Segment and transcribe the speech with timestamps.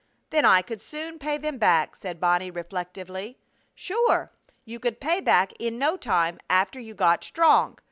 [0.31, 3.37] "Then I could soon pay them back," said Bonnie, reflectively.
[3.75, 4.31] "Sure!
[4.65, 7.77] You could pay back in no time after you got strong.